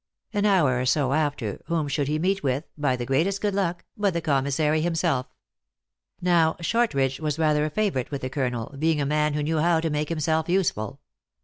An 0.33 0.47
hour 0.47 0.81
or 0.81 0.85
so 0.87 1.13
after, 1.13 1.61
whom 1.67 1.87
should 1.87 2.07
he 2.07 2.17
meet 2.17 2.41
with, 2.41 2.63
by 2.75 2.95
the 2.95 3.05
greatest 3.05 3.39
good 3.39 3.53
luck, 3.53 3.85
but 3.95 4.15
the 4.15 4.19
commissary 4.19 4.81
himself. 4.81 5.27
Now, 6.19 6.55
Short 6.59 6.95
ridge 6.95 7.19
was 7.19 7.37
rather 7.37 7.65
a 7.65 7.69
favorite 7.69 8.09
with 8.09 8.21
the 8.23 8.29
colonel, 8.31 8.73
being 8.79 8.99
a 8.99 9.05
man 9.05 9.35
who 9.35 9.43
knew 9.43 9.59
how 9.59 9.79
to 9.79 9.91
make 9.91 10.09
himself 10.09 10.49
useful. 10.49 11.01